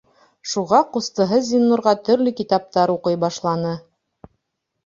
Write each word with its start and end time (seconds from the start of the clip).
Шуға 0.51 0.77
ҡустыһы 0.95 1.39
Зиннурға 1.49 1.93
төрлө 2.09 2.35
китаптар 2.41 2.95
уҡый 2.97 3.21
башланы. 3.27 3.75